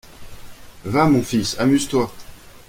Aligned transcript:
Va, 0.83 1.05
mon 1.05 1.21
fils, 1.21 1.55
amuse-toi… 1.59 2.11